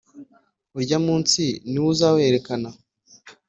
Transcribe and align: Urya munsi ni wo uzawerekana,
Urya 0.77 0.97
munsi 1.05 1.41
ni 1.69 1.79
wo 1.83 1.87
uzawerekana, 1.93 2.69